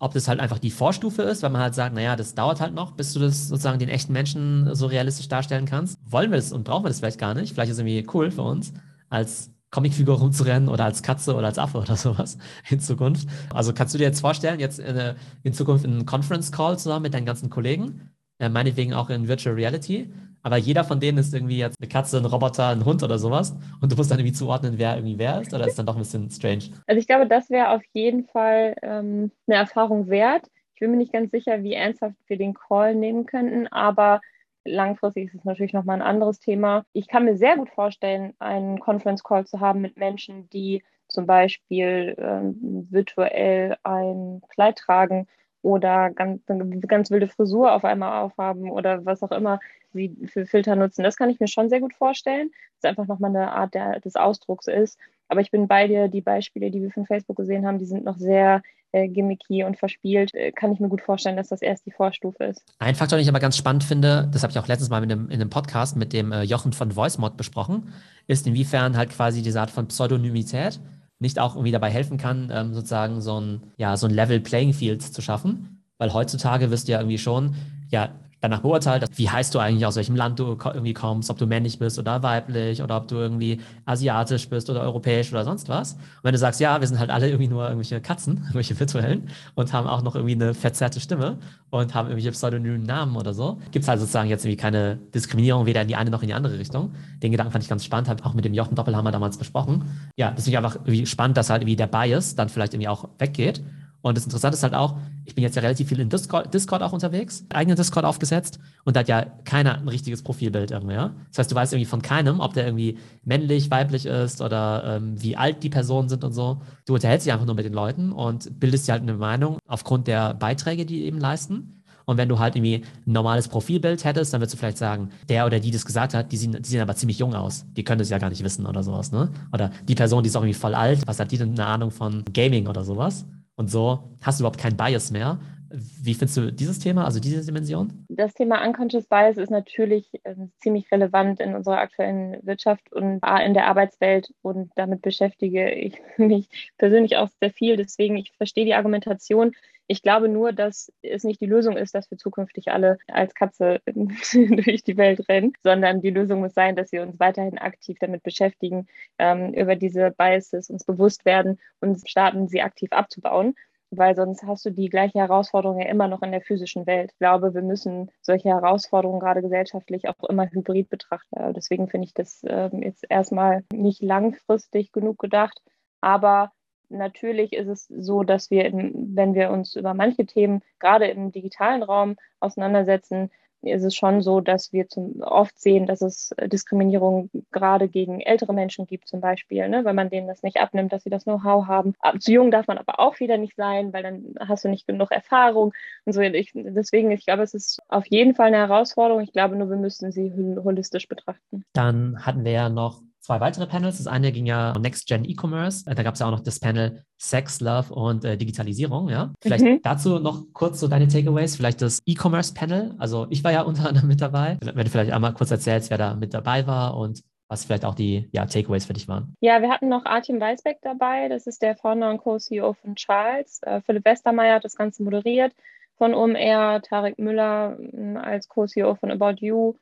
[0.00, 2.74] ob das halt einfach die Vorstufe ist, weil man halt sagt, naja, das dauert halt
[2.74, 5.98] noch, bis du das sozusagen den echten Menschen so realistisch darstellen kannst.
[6.04, 7.54] Wollen wir das und brauchen wir das vielleicht gar nicht?
[7.54, 8.72] Vielleicht ist es irgendwie cool für uns,
[9.08, 12.38] als Comicfigur rumzurennen oder als Katze oder als Affe oder sowas
[12.70, 13.28] in Zukunft.
[13.52, 17.14] Also kannst du dir jetzt vorstellen, jetzt in, in Zukunft einen Conference Call zusammen mit
[17.14, 21.58] deinen ganzen Kollegen, äh, meinetwegen auch in Virtual Reality, aber jeder von denen ist irgendwie
[21.58, 23.56] jetzt eine Katze, ein Roboter, ein Hund oder sowas.
[23.80, 26.00] Und du musst dann irgendwie zuordnen, wer irgendwie wer ist, oder ist dann doch ein
[26.00, 26.64] bisschen strange?
[26.86, 30.46] Also ich glaube, das wäre auf jeden Fall ähm, eine Erfahrung wert.
[30.74, 34.20] Ich bin mir nicht ganz sicher, wie ernsthaft wir den Call nehmen könnten, aber
[34.64, 36.84] langfristig ist es natürlich nochmal ein anderes Thema.
[36.92, 41.26] Ich kann mir sehr gut vorstellen, einen Conference Call zu haben mit Menschen, die zum
[41.26, 45.26] Beispiel ähm, virtuell ein Kleid tragen
[45.62, 46.42] oder ganz,
[46.86, 49.58] ganz wilde Frisur auf einmal aufhaben oder was auch immer
[49.98, 51.02] sie für Filter nutzen.
[51.02, 54.16] Das kann ich mir schon sehr gut vorstellen, dass einfach nochmal eine Art der, des
[54.16, 54.98] Ausdrucks ist.
[55.28, 58.04] Aber ich bin bei dir, die Beispiele, die wir von Facebook gesehen haben, die sind
[58.04, 60.34] noch sehr äh, gimmicky und verspielt.
[60.34, 62.64] Äh, kann ich mir gut vorstellen, dass das erst die Vorstufe ist.
[62.78, 65.12] Ein Faktor, den ich aber ganz spannend finde, das habe ich auch letztens mal in
[65.12, 67.92] einem, in einem Podcast mit dem äh, Jochen von VoiceMod besprochen,
[68.26, 70.80] ist inwiefern halt quasi diese Art von Pseudonymität
[71.20, 74.72] nicht auch irgendwie dabei helfen kann, ähm, sozusagen so ein, ja, so ein Level Playing
[74.72, 75.82] Field zu schaffen.
[75.98, 77.56] Weil heutzutage wirst du ja irgendwie schon,
[77.90, 81.46] ja, danach beurteilt, wie heißt du eigentlich, aus welchem Land du irgendwie kommst, ob du
[81.46, 85.94] männlich bist oder weiblich oder ob du irgendwie asiatisch bist oder europäisch oder sonst was.
[85.94, 89.28] Und wenn du sagst, ja, wir sind halt alle irgendwie nur irgendwelche Katzen, irgendwelche virtuellen
[89.54, 91.38] und haben auch noch irgendwie eine verzerrte Stimme
[91.70, 95.66] und haben irgendwelche pseudonymen Namen oder so, gibt es halt sozusagen jetzt irgendwie keine Diskriminierung
[95.66, 96.92] weder in die eine noch in die andere Richtung.
[97.22, 99.84] Den Gedanken fand ich ganz spannend, habe auch mit dem Jochen Doppelhammer damals besprochen.
[100.16, 102.88] Ja, das finde ich einfach irgendwie spannend, dass halt irgendwie der Bias dann vielleicht irgendwie
[102.88, 103.62] auch weggeht
[104.00, 104.96] und das Interessante ist halt auch,
[105.28, 108.96] ich bin jetzt ja relativ viel in Discord, Discord auch unterwegs, eigenen Discord aufgesetzt und
[108.96, 110.94] da hat ja keiner ein richtiges Profilbild irgendwie.
[110.94, 111.14] Ja?
[111.28, 115.22] Das heißt, du weißt irgendwie von keinem, ob der irgendwie männlich, weiblich ist oder ähm,
[115.22, 116.62] wie alt die Personen sind und so.
[116.86, 120.06] Du unterhältst dich einfach nur mit den Leuten und bildest dir halt eine Meinung aufgrund
[120.06, 121.74] der Beiträge, die eben leisten.
[122.06, 125.44] Und wenn du halt irgendwie ein normales Profilbild hättest, dann würdest du vielleicht sagen, der
[125.44, 127.66] oder die das gesagt hat, die sehen, die sehen aber ziemlich jung aus.
[127.76, 129.30] Die können das ja gar nicht wissen oder sowas, ne?
[129.52, 131.90] Oder die Person, die ist auch irgendwie voll alt, was hat die denn eine Ahnung
[131.90, 133.26] von Gaming oder sowas?
[133.58, 135.40] Und so hast du überhaupt keinen Bias mehr.
[135.70, 138.06] Wie findest du dieses Thema, also diese Dimension?
[138.08, 143.54] Das Thema Unconscious Bias ist natürlich äh, ziemlich relevant in unserer aktuellen Wirtschaft und in
[143.54, 147.76] der Arbeitswelt und damit beschäftige ich mich persönlich auch sehr viel.
[147.76, 149.52] Deswegen, ich verstehe die Argumentation.
[149.90, 153.80] Ich glaube nur, dass es nicht die Lösung ist, dass wir zukünftig alle als Katze
[153.86, 158.22] durch die Welt rennen, sondern die Lösung muss sein, dass wir uns weiterhin aktiv damit
[158.22, 158.86] beschäftigen,
[159.18, 163.54] ähm, über diese Biases uns bewusst werden und starten, sie aktiv abzubauen.
[163.90, 167.12] weil sonst hast du die gleiche Herausforderung ja immer noch in der physischen Welt.
[167.12, 171.54] Ich glaube, wir müssen solche Herausforderungen gerade gesellschaftlich auch immer hybrid betrachten.
[171.54, 175.62] Deswegen finde ich das ähm, jetzt erstmal nicht langfristig genug gedacht.
[176.02, 176.52] Aber
[176.88, 181.82] natürlich ist es so, dass wir, wenn wir uns über manche Themen gerade im digitalen
[181.82, 183.30] Raum auseinandersetzen,
[183.62, 188.52] ist es schon so, dass wir zum, oft sehen, dass es Diskriminierung gerade gegen ältere
[188.52, 191.66] Menschen gibt, zum Beispiel, ne, weil man denen das nicht abnimmt, dass sie das Know-how
[191.66, 191.94] haben.
[192.20, 195.10] Zu jung darf man aber auch wieder nicht sein, weil dann hast du nicht genug
[195.10, 195.72] Erfahrung
[196.04, 196.20] und so.
[196.20, 199.22] Ich, deswegen, ich glaube, es ist auf jeden Fall eine Herausforderung.
[199.22, 201.64] Ich glaube nur, wir müssten sie holistisch betrachten.
[201.72, 203.98] Dann hatten wir ja noch zwei weitere Panels.
[203.98, 205.84] Das eine ging ja um Next Gen E-Commerce.
[205.84, 209.10] Da gab es ja auch noch das Panel Sex, Love und äh, Digitalisierung.
[209.10, 209.80] Ja, vielleicht mhm.
[209.82, 211.54] dazu noch kurz so deine Takeaways.
[211.54, 212.94] Vielleicht das E-Commerce Panel.
[212.98, 214.56] Also ich war ja unter anderem mit dabei.
[214.62, 217.94] Wenn du vielleicht einmal kurz erzählst, wer da mit dabei war und was vielleicht auch
[217.94, 219.34] die ja, Takeaways für dich waren.
[219.40, 221.28] Ja, wir hatten noch Artem Weisbeck dabei.
[221.28, 223.60] Das ist der Founder und Co-CEO von Charles.
[223.62, 225.52] Äh, Philipp Westermeier hat das Ganze moderiert
[225.98, 226.80] von OMR.
[226.80, 229.74] Tarek Müller äh, als Co-CEO von About You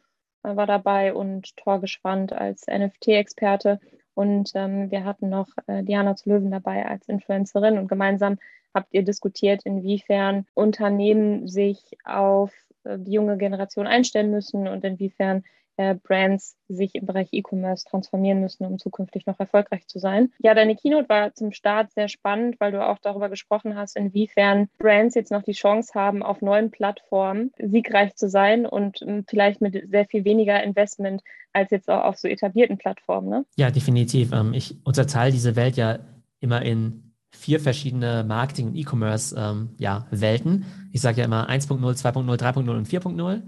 [0.54, 3.80] war dabei und Torgeschwand als NFT-Experte.
[4.14, 8.38] Und ähm, wir hatten noch äh, Diana zu Löwen dabei als Influencerin und gemeinsam
[8.72, 12.52] habt ihr diskutiert, inwiefern Unternehmen sich auf
[12.84, 15.42] äh, die junge Generation einstellen müssen und inwiefern äh,
[15.76, 20.32] Brands sich im Bereich E-Commerce transformieren müssen, um zukünftig noch erfolgreich zu sein.
[20.38, 24.68] Ja, deine Keynote war zum Start sehr spannend, weil du auch darüber gesprochen hast, inwiefern
[24.78, 29.60] Brands jetzt noch die Chance haben, auf neuen Plattformen siegreich zu sein und ähm, vielleicht
[29.60, 33.28] mit sehr viel weniger Investment als jetzt auch auf so etablierten Plattformen.
[33.28, 33.44] Ne?
[33.56, 34.32] Ja, definitiv.
[34.32, 35.98] Ähm, ich unterteile diese Welt ja
[36.40, 40.52] immer in vier verschiedene Marketing- und E-Commerce-Welten.
[40.52, 43.42] Ähm, ja, ich sage ja immer 1.0, 2.0, 3.0 und 4.0.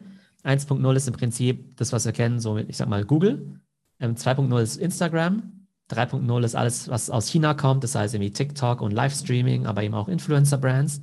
[0.45, 3.61] 1.0 ist im Prinzip das, was wir kennen, so ich sag mal Google.
[4.01, 5.43] Ähm, 2.0 ist Instagram.
[5.91, 9.95] 3.0 ist alles, was aus China kommt, das heißt irgendwie TikTok und Livestreaming, aber eben
[9.95, 11.01] auch Influencer-Brands.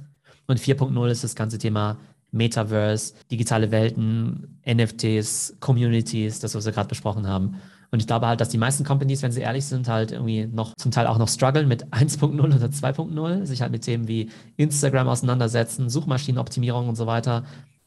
[0.47, 1.97] Und 4.0 ist das ganze Thema
[2.31, 7.55] Metaverse, digitale Welten, NFTs, Communities, das, was wir gerade besprochen haben.
[7.91, 10.75] Und ich glaube halt, dass die meisten Companies, wenn sie ehrlich sind, halt irgendwie noch
[10.75, 15.07] zum Teil auch noch strugglen mit 1.0 oder 2.0, sich halt mit Themen wie Instagram
[15.07, 17.45] auseinandersetzen, Suchmaschinenoptimierung und so weiter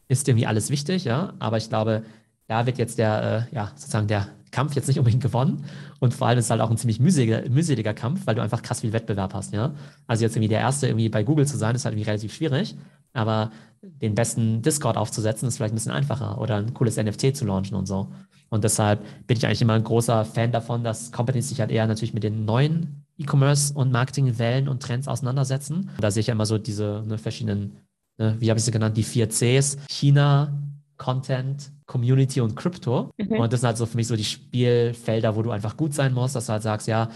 [0.09, 1.35] ist irgendwie alles wichtig, ja.
[1.39, 2.03] Aber ich glaube,
[2.47, 5.65] da wird jetzt der, äh, ja, sozusagen der Kampf jetzt nicht unbedingt gewonnen.
[6.01, 8.63] Und vor allem ist es halt auch ein ziemlich mühseliger, mühseliger Kampf, weil du einfach
[8.63, 9.75] krass viel Wettbewerb hast, ja.
[10.07, 12.77] Also jetzt irgendwie der Erste irgendwie bei Google zu sein, ist halt irgendwie relativ schwierig.
[13.13, 13.51] Aber
[13.83, 17.77] den besten Discord aufzusetzen, ist vielleicht ein bisschen einfacher oder ein cooles NFT zu launchen
[17.77, 18.09] und so.
[18.51, 21.87] Und deshalb bin ich eigentlich immer ein großer Fan davon, dass Companies sich halt eher
[21.87, 25.91] natürlich mit den neuen E-Commerce und Marketingwellen und Trends auseinandersetzen.
[26.01, 27.77] Da sehe ich ja immer so diese ne, verschiedenen
[28.19, 30.53] ne, wie habe ich sie genannt, die vier Cs, China,
[30.97, 33.11] Content, Community und Crypto.
[33.17, 33.41] Mhm.
[33.41, 36.13] Und das sind halt so für mich so die Spielfelder, wo du einfach gut sein
[36.13, 37.09] musst, dass du halt sagst, ja,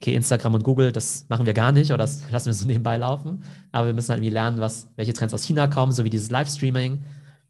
[0.00, 2.96] okay, Instagram und Google, das machen wir gar nicht oder das lassen wir so nebenbei
[2.96, 3.42] laufen.
[3.70, 6.30] Aber wir müssen halt irgendwie lernen, was, welche Trends aus China kommen, so wie dieses
[6.30, 7.02] Livestreaming.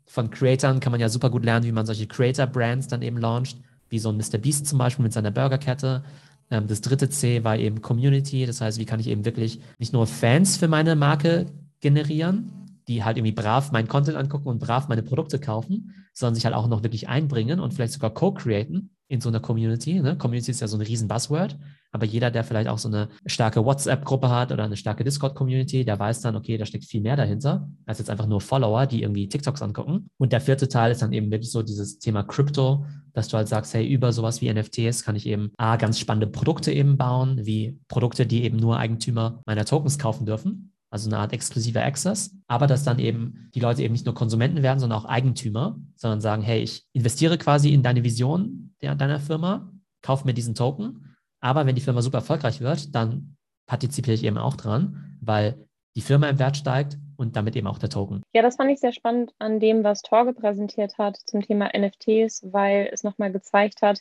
[0.06, 3.56] Von Creatern kann man ja super gut lernen, wie man solche Creator-Brands dann eben launcht,
[3.88, 4.38] wie so ein Mr.
[4.38, 6.04] Beast zum Beispiel mit seiner Burgerkette.
[6.50, 9.94] Ähm, das dritte C war eben Community, das heißt, wie kann ich eben wirklich nicht
[9.94, 11.46] nur Fans für meine Marke
[11.80, 12.50] generieren,
[12.92, 16.54] die halt irgendwie brav meinen Content angucken und brav meine Produkte kaufen, sondern sich halt
[16.54, 20.00] auch noch wirklich einbringen und vielleicht sogar co-createn in so einer Community.
[20.00, 20.16] Ne?
[20.16, 21.58] Community ist ja so ein riesen Buzzword,
[21.90, 25.98] aber jeder, der vielleicht auch so eine starke WhatsApp-Gruppe hat oder eine starke Discord-Community, der
[25.98, 29.28] weiß dann, okay, da steckt viel mehr dahinter, als jetzt einfach nur Follower, die irgendwie
[29.28, 30.08] TikToks angucken.
[30.18, 33.48] Und der vierte Teil ist dann eben wirklich so dieses Thema Crypto, dass du halt
[33.48, 37.40] sagst, hey, über sowas wie NFTs kann ich eben A, ganz spannende Produkte eben bauen,
[37.44, 42.36] wie Produkte, die eben nur Eigentümer meiner Tokens kaufen dürfen also eine Art exklusiver Access,
[42.46, 46.20] aber dass dann eben die Leute eben nicht nur Konsumenten werden, sondern auch Eigentümer, sondern
[46.20, 51.16] sagen, hey, ich investiere quasi in deine Vision der, deiner Firma, kaufe mir diesen Token,
[51.40, 56.02] aber wenn die Firma super erfolgreich wird, dann partizipiere ich eben auch dran, weil die
[56.02, 58.22] Firma im Wert steigt und damit eben auch der Token.
[58.34, 62.52] Ja, das fand ich sehr spannend an dem, was Torge präsentiert hat zum Thema NFTs,
[62.52, 64.00] weil es nochmal gezeigt hat,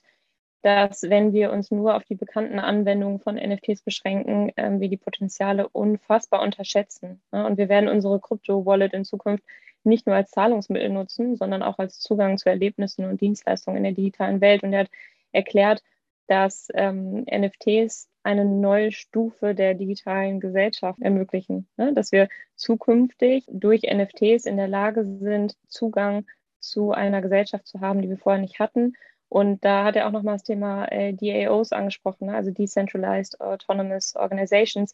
[0.62, 4.98] dass wenn wir uns nur auf die bekannten Anwendungen von NFTs beschränken, ähm, wir die
[4.98, 7.22] Potenziale unfassbar unterschätzen.
[7.32, 7.46] Ne?
[7.46, 9.44] Und wir werden unsere Krypto-Wallet in Zukunft
[9.84, 13.94] nicht nur als Zahlungsmittel nutzen, sondern auch als Zugang zu Erlebnissen und Dienstleistungen in der
[13.94, 14.62] digitalen Welt.
[14.62, 14.92] Und er hat
[15.32, 15.82] erklärt,
[16.28, 21.94] dass ähm, NFTs eine neue Stufe der digitalen Gesellschaft ermöglichen, ne?
[21.94, 26.28] dass wir zukünftig durch NFTs in der Lage sind, Zugang
[26.60, 28.94] zu einer Gesellschaft zu haben, die wir vorher nicht hatten
[29.32, 32.36] und da hat er auch nochmal das Thema äh, DAOs angesprochen, ne?
[32.36, 34.94] also Decentralized Autonomous Organizations.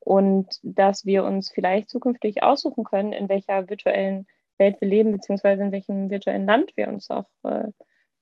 [0.00, 4.26] Und dass wir uns vielleicht zukünftig aussuchen können, in welcher virtuellen
[4.58, 7.68] Welt wir leben, beziehungsweise in welchem virtuellen Land wir uns auch äh,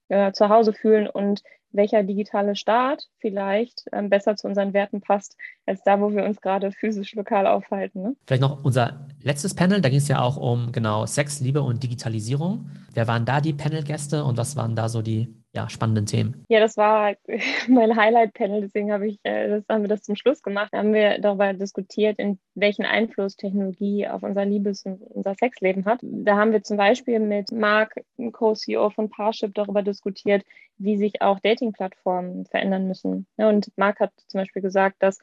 [0.09, 5.37] äh, zu Hause fühlen und welcher digitale Start vielleicht ähm, besser zu unseren Werten passt,
[5.67, 8.03] als da, wo wir uns gerade physisch lokal aufhalten.
[8.03, 8.17] Ne?
[8.25, 11.83] Vielleicht noch unser letztes Panel, da ging es ja auch um genau Sex, Liebe und
[11.83, 12.71] Digitalisierung.
[12.95, 16.45] Wer waren da die Panelgäste und was waren da so die ja, spannenden Themen?
[16.49, 17.15] Ja, das war
[17.69, 20.69] mein Highlight-Panel, deswegen habe ich, äh, das haben wir das zum Schluss gemacht.
[20.73, 25.87] Da haben wir darüber diskutiert, in welchen Einfluss Technologie auf unser Liebes- und unser Sexleben
[25.87, 26.01] hat.
[26.03, 27.95] Da haben wir zum Beispiel mit Mark,
[28.33, 30.45] Co-CEO von Parship, darüber diskutiert,
[30.77, 33.27] wie sich auch Dating-Plattformen verändern müssen.
[33.37, 35.19] Und Mark hat zum Beispiel gesagt, dass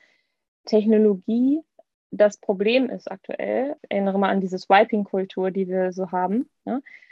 [0.65, 1.61] Technologie
[2.09, 3.75] das Problem ist aktuell.
[3.83, 6.49] Ich erinnere mal an diese Swiping-Kultur, die wir so haben.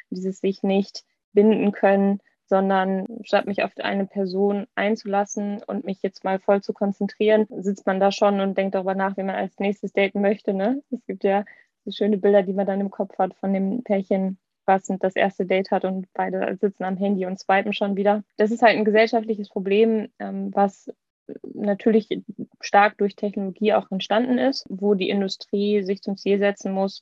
[0.09, 1.03] Dieses sich nicht
[1.33, 2.19] binden können
[2.51, 7.87] sondern statt mich auf eine Person einzulassen und mich jetzt mal voll zu konzentrieren, sitzt
[7.87, 10.53] man da schon und denkt darüber nach, wie man als nächstes daten möchte.
[10.53, 10.83] Ne?
[10.91, 11.45] Es gibt ja
[11.85, 15.45] so schöne Bilder, die man dann im Kopf hat von dem Pärchen, was das erste
[15.45, 18.21] Date hat und beide sitzen am Handy und swipen schon wieder.
[18.35, 20.91] Das ist halt ein gesellschaftliches Problem, ähm, was
[21.53, 22.09] natürlich
[22.59, 27.01] stark durch Technologie auch entstanden ist, wo die Industrie sich zum Ziel setzen muss,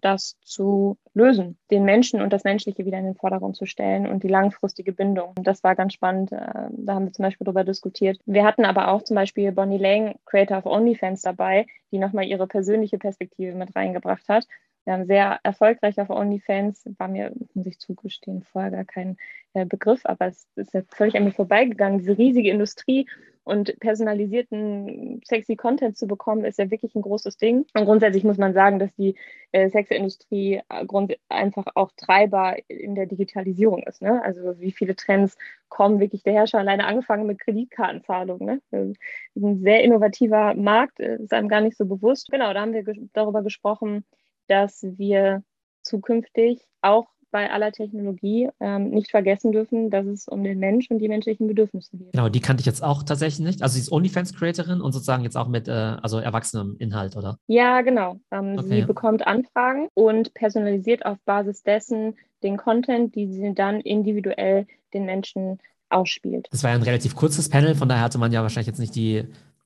[0.00, 4.22] das zu lösen, den Menschen und das Menschliche wieder in den Vordergrund zu stellen und
[4.22, 5.34] die langfristige Bindung.
[5.36, 6.32] Das war ganz spannend.
[6.32, 8.18] Äh, da haben wir zum Beispiel darüber diskutiert.
[8.26, 12.46] Wir hatten aber auch zum Beispiel Bonnie Lang, Creator of OnlyFans, dabei, die nochmal ihre
[12.46, 14.46] persönliche Perspektive mit reingebracht hat.
[14.84, 19.16] Wir haben sehr erfolgreich auf OnlyFans, war mir, muss ich zugestehen, vorher gar kein
[19.54, 23.08] äh, Begriff, aber es ist ja völlig an mir vorbeigegangen, diese riesige Industrie
[23.44, 27.66] und personalisierten sexy Content zu bekommen, ist ja wirklich ein großes Ding.
[27.74, 29.16] Und grundsätzlich muss man sagen, dass die
[29.52, 34.00] äh, Sexindustrie äh, einfach auch Treiber in der Digitalisierung ist.
[34.00, 34.22] Ne?
[34.24, 35.36] Also wie viele Trends
[35.68, 38.44] kommen wirklich der Herrscher alleine angefangen mit Kreditkartenzahlung.
[38.44, 38.60] Ne?
[38.70, 38.96] Ist
[39.36, 42.30] ein sehr innovativer Markt, äh, ist einem gar nicht so bewusst.
[42.30, 44.04] Genau, da haben wir ges darüber gesprochen,
[44.46, 45.42] dass wir
[45.82, 51.00] zukünftig auch bei aller Technologie ähm, nicht vergessen dürfen, dass es um den Mensch und
[51.00, 52.12] die menschlichen Bedürfnisse geht.
[52.12, 53.60] Genau, die kannte ich jetzt auch tatsächlich nicht.
[53.60, 57.40] Also sie ist OnlyFans-Creatorin und sozusagen jetzt auch mit äh, also erwachsenem Inhalt, oder?
[57.48, 58.20] Ja, genau.
[58.30, 63.80] Ähm, okay, sie bekommt Anfragen und personalisiert auf Basis dessen den Content, die sie dann
[63.80, 66.46] individuell den Menschen ausspielt.
[66.52, 68.94] Das war ja ein relativ kurzes Panel, von daher hatte man ja wahrscheinlich jetzt nicht
[68.94, 69.24] die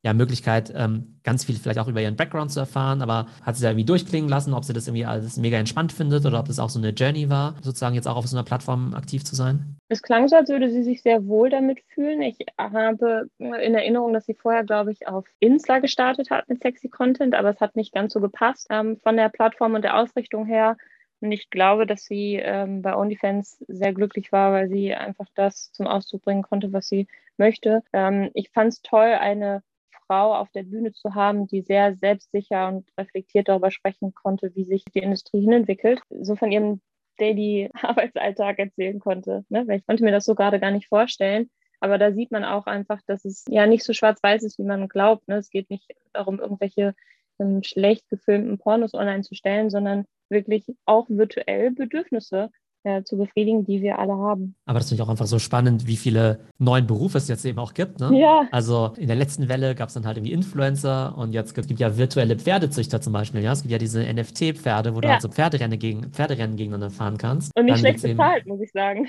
[0.09, 3.63] ja, Möglichkeit, ähm, ganz viel vielleicht auch über ihren Background zu erfahren, aber hat sie
[3.63, 6.59] da irgendwie durchklingen lassen, ob sie das irgendwie alles mega entspannt findet oder ob das
[6.59, 9.77] auch so eine Journey war, sozusagen jetzt auch auf so einer Plattform aktiv zu sein?
[9.91, 12.23] Es klang so, als würde sie sich sehr wohl damit fühlen.
[12.23, 16.89] Ich habe in Erinnerung, dass sie vorher, glaube ich, auf Insta gestartet hat mit sexy
[16.89, 20.47] Content, aber es hat nicht ganz so gepasst ähm, von der Plattform und der Ausrichtung
[20.47, 20.79] her.
[21.21, 25.71] Und ich glaube, dass sie ähm, bei OnlyFans sehr glücklich war, weil sie einfach das
[25.73, 27.83] zum Ausdruck bringen konnte, was sie möchte.
[27.93, 29.63] Ähm, ich fand es toll, eine
[30.09, 34.65] Frau auf der Bühne zu haben, die sehr selbstsicher und reflektiert darüber sprechen konnte, wie
[34.65, 36.81] sich die Industrie hinentwickelt, so von ihrem
[37.19, 39.45] Daily Arbeitsalltag erzählen konnte.
[39.49, 39.69] Ne?
[39.69, 41.51] Weil ich konnte mir das so gerade gar nicht vorstellen.
[41.81, 44.89] Aber da sieht man auch einfach, dass es ja nicht so schwarz-weiß ist, wie man
[44.89, 45.29] glaubt.
[45.29, 45.37] Ne?
[45.37, 46.95] Es geht nicht darum, irgendwelche
[47.39, 52.51] ähm, schlecht gefilmten Pornos online zu stellen, sondern wirklich auch virtuell Bedürfnisse
[52.89, 54.55] äh, zu befriedigen, die wir alle haben.
[54.67, 57.59] Aber das finde ich auch einfach so spannend, wie viele neuen Berufe es jetzt eben
[57.59, 58.01] auch gibt.
[58.01, 58.19] Ne?
[58.19, 58.49] Ja.
[58.51, 61.79] Also in der letzten Welle gab es dann halt irgendwie Influencer und jetzt gibt es
[61.79, 63.43] ja virtuelle Pferdezüchter zum Beispiel.
[63.43, 63.53] Ja?
[63.53, 65.01] Es gibt ja diese NFT-Pferde, wo ja.
[65.03, 67.55] du halt so Pferderennen, gegen, Pferderennen gegeneinander fahren kannst.
[67.57, 69.09] Und nicht dann schlecht bezahlt, eben, muss ich sagen.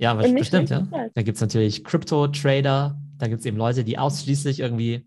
[0.00, 0.86] Ja, was bestimmt, ja.
[1.12, 5.04] Da gibt es natürlich Crypto-Trader, da gibt es eben Leute, die ausschließlich irgendwie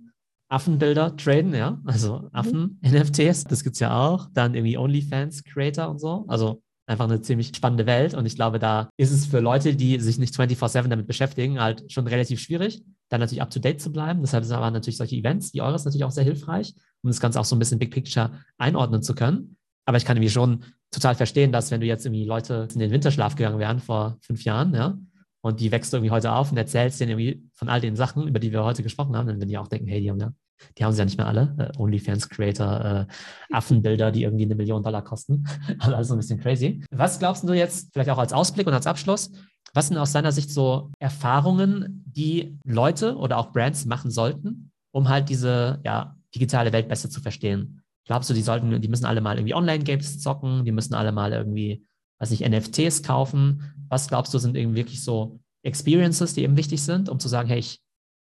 [0.52, 4.28] Affenbilder traden, ja, also Affen-NFTs, das gibt es ja auch.
[4.34, 6.26] Dann irgendwie OnlyFans-Creator und so.
[6.28, 8.14] Also einfach eine ziemlich spannende Welt.
[8.14, 11.92] Und ich glaube, da ist es für Leute, die sich nicht 24-7 damit beschäftigen, halt
[11.92, 14.22] schon relativ schwierig, dann natürlich up-to-date zu bleiben.
[14.22, 17.40] Deshalb sind aber natürlich solche Events wie eures natürlich auch sehr hilfreich, um das Ganze
[17.40, 19.58] auch so ein bisschen Big Picture einordnen zu können.
[19.86, 22.92] Aber ich kann irgendwie schon total verstehen, dass wenn du jetzt irgendwie Leute in den
[22.92, 24.98] Winterschlaf gegangen wären vor fünf Jahren, ja,
[25.42, 28.40] und die wächst irgendwie heute auf und erzählst denen irgendwie von all den Sachen, über
[28.40, 30.32] die wir heute gesprochen haben, dann würden die auch denken, hey, die haben ja
[30.78, 31.56] die haben sie ja nicht mehr alle.
[31.58, 33.06] Äh, OnlyFans-Creator, äh,
[33.52, 35.46] Affenbilder, die irgendwie eine Million Dollar kosten.
[35.80, 36.84] also alles so ein bisschen crazy.
[36.92, 39.32] Was glaubst du jetzt, vielleicht auch als Ausblick und als Abschluss,
[39.74, 45.08] was sind aus deiner Sicht so Erfahrungen, die Leute oder auch Brands machen sollten, um
[45.08, 47.82] halt diese ja, digitale Welt besser zu verstehen?
[48.06, 51.32] Glaubst du, die sollten, die müssen alle mal irgendwie Online-Games zocken, die müssen alle mal
[51.32, 51.86] irgendwie,
[52.20, 53.74] weiß nicht, NFTs kaufen?
[53.88, 57.48] Was glaubst du, sind irgendwie wirklich so Experiences, die eben wichtig sind, um zu sagen,
[57.48, 57.80] hey, ich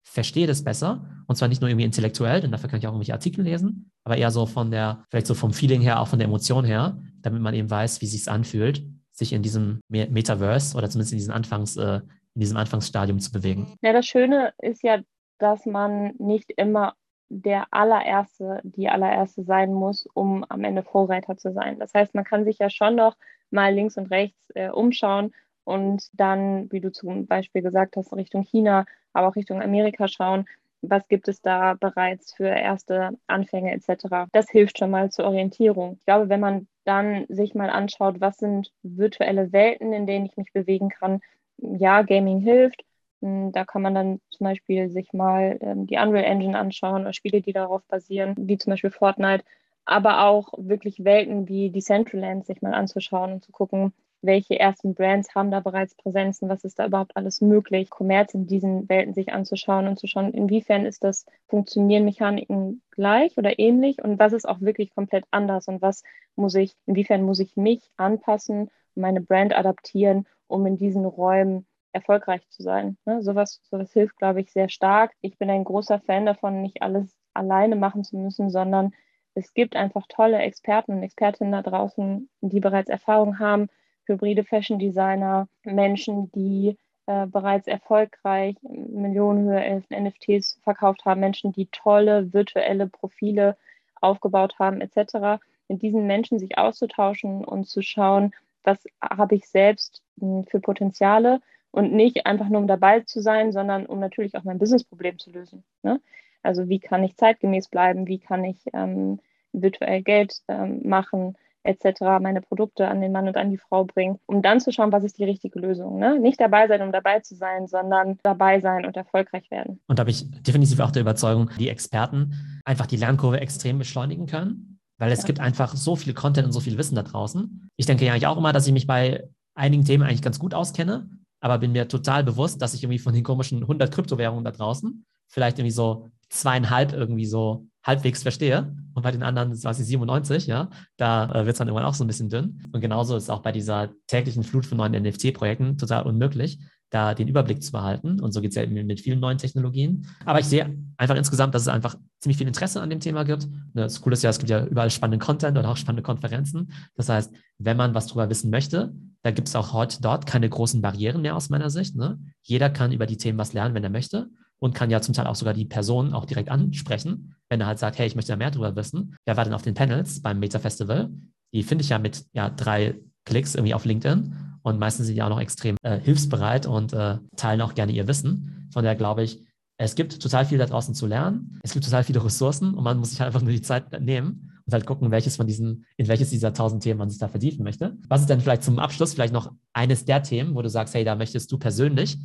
[0.04, 1.04] verstehe das besser.
[1.26, 4.16] Und zwar nicht nur irgendwie intellektuell, denn dafür kann ich auch irgendwelche Artikel lesen, aber
[4.16, 7.42] eher so von der, vielleicht so vom Feeling her, auch von der Emotion her, damit
[7.42, 11.76] man eben weiß, wie sich anfühlt, sich in diesem Metaverse oder zumindest in diesem Anfangs,
[11.76, 12.00] äh,
[12.34, 13.74] in diesem Anfangsstadium zu bewegen.
[13.80, 15.00] Ja, das Schöne ist ja,
[15.38, 16.94] dass man nicht immer
[17.28, 21.78] der allererste, die allererste sein muss, um am Ende Vorreiter zu sein.
[21.78, 23.16] Das heißt, man kann sich ja schon noch
[23.50, 25.32] mal links und rechts äh, umschauen
[25.64, 30.46] und dann, wie du zum Beispiel gesagt hast, Richtung China, aber auch Richtung Amerika schauen,
[30.82, 34.28] was gibt es da bereits für erste Anfänge etc.
[34.32, 35.94] Das hilft schon mal zur Orientierung.
[35.98, 40.36] Ich glaube, wenn man dann sich mal anschaut, was sind virtuelle Welten, in denen ich
[40.36, 41.20] mich bewegen kann,
[41.58, 42.84] ja, Gaming hilft.
[43.22, 47.12] Hm, da kann man dann zum Beispiel sich mal ähm, die Unreal Engine anschauen oder
[47.12, 49.44] Spiele, die darauf basieren, wie zum Beispiel Fortnite,
[49.86, 53.92] aber auch wirklich Welten wie Decentraland sich mal anzuschauen und zu gucken,
[54.24, 58.46] welche ersten Brands haben da bereits Präsenzen, was ist da überhaupt alles möglich, Kommerz in
[58.46, 64.02] diesen Welten sich anzuschauen und zu schauen, inwiefern ist das, funktionieren Mechaniken gleich oder ähnlich
[64.02, 66.02] und was ist auch wirklich komplett anders und was
[66.36, 72.48] muss ich, inwiefern muss ich mich anpassen, meine Brand adaptieren, um in diesen Räumen erfolgreich
[72.48, 72.96] zu sein.
[73.04, 73.22] Ne?
[73.22, 75.12] Sowas, sowas hilft, glaube ich, sehr stark.
[75.20, 78.92] Ich bin ein großer Fan davon, nicht alles alleine machen zu müssen, sondern
[79.34, 83.68] es gibt einfach tolle Experten und Expertinnen da draußen, die bereits Erfahrung haben,
[84.06, 92.32] hybride Fashion Designer, Menschen, die äh, bereits erfolgreich Millionenhöhe NFTs verkauft haben, Menschen, die tolle
[92.32, 93.56] virtuelle Profile
[94.00, 95.42] aufgebaut haben, etc.
[95.68, 101.40] Mit diesen Menschen sich auszutauschen und zu schauen, was habe ich selbst hm, für Potenziale
[101.70, 105.30] und nicht einfach nur um dabei zu sein, sondern um natürlich auch mein Businessproblem zu
[105.30, 105.64] lösen.
[105.82, 106.00] Ne?
[106.42, 109.20] Also wie kann ich zeitgemäß bleiben, wie kann ich ähm,
[109.52, 114.18] virtuell Geld ähm, machen, etc., meine Produkte an den Mann und an die Frau bringen,
[114.26, 115.98] um dann zu schauen, was ist die richtige Lösung.
[115.98, 116.18] Ne?
[116.18, 119.80] Nicht dabei sein, um dabei zu sein, sondern dabei sein und erfolgreich werden.
[119.86, 124.26] Und da habe ich definitiv auch der Überzeugung, die Experten einfach die Lernkurve extrem beschleunigen
[124.26, 125.26] können, weil es ja.
[125.26, 127.68] gibt einfach so viel Content und so viel Wissen da draußen.
[127.76, 130.54] Ich denke ja eigentlich auch immer, dass ich mich bei einigen Themen eigentlich ganz gut
[130.54, 131.08] auskenne,
[131.40, 135.04] aber bin mir total bewusst, dass ich irgendwie von den komischen 100 Kryptowährungen da draußen
[135.34, 138.74] vielleicht irgendwie so zweieinhalb irgendwie so halbwegs verstehe.
[138.94, 142.04] Und bei den anderen, ich 97, ja, da äh, wird es dann irgendwann auch so
[142.04, 142.62] ein bisschen dünn.
[142.72, 146.58] Und genauso ist auch bei dieser täglichen Flut von neuen NFT-Projekten total unmöglich,
[146.90, 148.20] da den Überblick zu behalten.
[148.20, 150.06] Und so geht es ja mit vielen neuen Technologien.
[150.24, 153.46] Aber ich sehe einfach insgesamt, dass es einfach ziemlich viel Interesse an dem Thema gibt.
[153.74, 156.72] Ne, das Coole ist ja, es gibt ja überall spannenden Content oder auch spannende Konferenzen.
[156.94, 160.48] Das heißt, wenn man was drüber wissen möchte, da gibt es auch heute dort keine
[160.48, 161.96] großen Barrieren mehr aus meiner Sicht.
[161.96, 162.18] Ne?
[162.42, 165.26] Jeder kann über die Themen was lernen, wenn er möchte und kann ja zum Teil
[165.26, 168.36] auch sogar die Person auch direkt ansprechen, wenn er halt sagt, hey, ich möchte da
[168.36, 169.14] mehr drüber wissen.
[169.26, 171.08] Wer war denn auf den Panels beim Meta Festival?
[171.54, 175.22] Die finde ich ja mit ja, drei Klicks irgendwie auf LinkedIn und meistens sind die
[175.22, 178.68] auch noch extrem äh, hilfsbereit und äh, teilen auch gerne ihr Wissen.
[178.72, 179.40] Von daher glaube ich,
[179.78, 181.60] es gibt total viel da draußen zu lernen.
[181.62, 184.50] Es gibt total viele Ressourcen und man muss sich halt einfach nur die Zeit nehmen
[184.66, 187.62] und halt gucken, welches von diesen, in welches dieser tausend Themen man sich da vertiefen
[187.62, 187.96] möchte.
[188.08, 191.04] Was ist denn vielleicht zum Abschluss vielleicht noch eines der Themen, wo du sagst, hey,
[191.04, 192.18] da möchtest du persönlich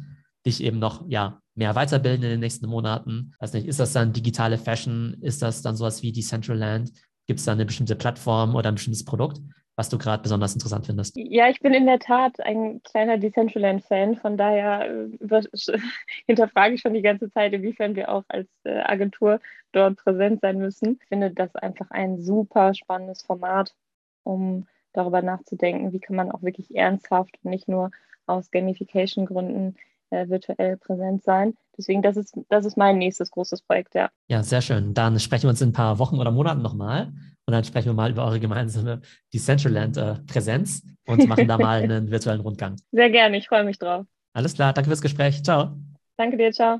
[0.45, 3.33] dich eben noch ja, mehr weiterbilden in den nächsten Monaten.
[3.39, 5.17] Weiß nicht, ist das dann digitale Fashion?
[5.21, 6.91] Ist das dann sowas wie Decentraland?
[7.27, 9.39] Gibt es da eine bestimmte Plattform oder ein bestimmtes Produkt,
[9.75, 11.15] was du gerade besonders interessant findest?
[11.15, 14.15] Ja, ich bin in der Tat ein kleiner Decentraland-Fan.
[14.15, 15.41] Von daher äh,
[16.25, 19.39] hinterfrage ich schon die ganze Zeit, inwiefern wir auch als äh, Agentur
[19.71, 20.97] dort präsent sein müssen.
[21.01, 23.75] Ich finde das einfach ein super spannendes Format,
[24.23, 27.91] um darüber nachzudenken, wie kann man auch wirklich ernsthaft und nicht nur
[28.25, 29.75] aus Gamification-Gründen
[30.11, 31.55] äh, virtuell präsent sein.
[31.77, 34.09] Deswegen, das ist, das ist mein nächstes großes Projekt, ja.
[34.27, 34.93] Ja, sehr schön.
[34.93, 37.13] Dann sprechen wir uns in ein paar Wochen oder Monaten nochmal
[37.45, 39.01] und dann sprechen wir mal über eure gemeinsame
[39.33, 42.75] Decentraland-Präsenz äh, und machen da mal einen virtuellen Rundgang.
[42.91, 44.05] Sehr gerne, ich freue mich drauf.
[44.33, 45.43] Alles klar, danke fürs Gespräch.
[45.43, 45.77] Ciao.
[46.17, 46.77] Danke dir, ciao.